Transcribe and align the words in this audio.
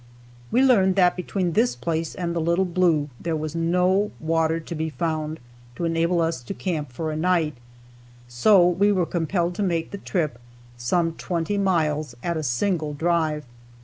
We 0.49 0.63
learned 0.63 0.95
that 0.95 1.15
between 1.15 1.51
this 1.51 1.75
place 1.75 2.15
and 2.15 2.35
the 2.35 2.41
Little 2.41 2.65
Blue, 2.65 3.11
there 3.19 3.35
was 3.35 3.53
no 3.53 4.09
water 4.19 4.59
to 4.59 4.73
be 4.73 4.89
found 4.89 5.39
to 5.75 5.85
enable 5.85 6.21
us 6.21 6.41
to 6.41 6.55
camp 6.55 6.91
for 6.91 7.11
a 7.11 7.15
night, 7.15 7.53
so 8.27 8.67
we 8.67 8.91
were 8.91 9.05
compelled 9.05 9.53
to 9.57 9.61
make 9.61 9.91
the 9.91 9.99
trip 9.99 10.39
some 10.75 11.13
twenty 11.13 11.59
miles 11.59 12.15
at 12.23 12.35
a 12.35 12.41
single 12.41 12.95
drive. 12.95 13.45